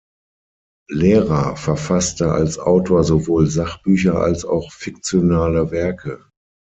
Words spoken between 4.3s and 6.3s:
auch fiktionale Werke.